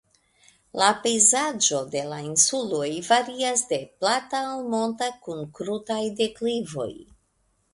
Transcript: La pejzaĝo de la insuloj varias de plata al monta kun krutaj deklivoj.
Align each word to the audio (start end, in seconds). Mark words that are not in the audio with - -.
La 0.81 0.85
pejzaĝo 1.01 1.81
de 1.95 2.01
la 2.13 2.17
insuloj 2.29 2.87
varias 3.09 3.63
de 3.73 3.79
plata 4.01 4.41
al 4.55 4.65
monta 4.75 5.11
kun 5.27 5.45
krutaj 5.61 6.03
deklivoj. 6.23 6.91